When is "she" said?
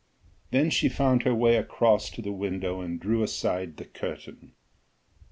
0.71-0.89